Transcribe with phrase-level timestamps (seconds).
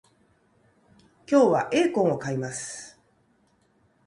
[1.29, 2.99] 今日はエイコンを買います